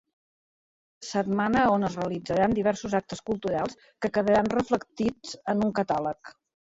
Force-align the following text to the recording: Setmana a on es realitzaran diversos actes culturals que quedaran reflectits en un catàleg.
Setmana 1.07 1.59
a 1.65 1.73
on 1.73 1.85
es 1.89 1.97
realitzaran 1.99 2.55
diversos 2.59 2.95
actes 3.01 3.21
culturals 3.31 3.77
que 3.85 4.11
quedaran 4.17 4.51
reflectits 4.55 5.37
en 5.55 5.63
un 5.69 5.77
catàleg. 5.83 6.35